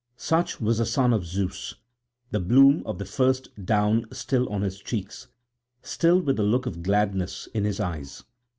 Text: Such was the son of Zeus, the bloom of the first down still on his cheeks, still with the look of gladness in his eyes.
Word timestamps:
Such 0.17 0.59
was 0.59 0.79
the 0.79 0.85
son 0.87 1.13
of 1.13 1.25
Zeus, 1.27 1.75
the 2.31 2.39
bloom 2.39 2.81
of 2.87 2.97
the 2.97 3.05
first 3.05 3.49
down 3.63 4.07
still 4.11 4.49
on 4.49 4.63
his 4.63 4.79
cheeks, 4.79 5.27
still 5.83 6.19
with 6.19 6.37
the 6.37 6.43
look 6.43 6.65
of 6.65 6.81
gladness 6.81 7.47
in 7.53 7.65
his 7.65 7.79
eyes. 7.79 8.23